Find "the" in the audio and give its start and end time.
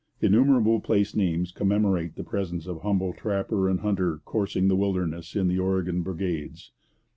2.15-2.23, 4.67-4.75, 5.47-5.59